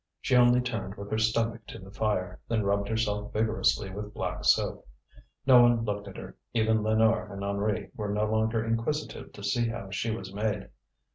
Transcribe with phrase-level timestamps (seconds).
[0.19, 4.43] She only turned with her stomach to the fire, then rubbed herself vigorously with black
[4.43, 4.87] soap.
[5.45, 9.67] No one looked at her, even Lénore and Henri were no longer inquisitive to see
[9.67, 10.69] how she was made.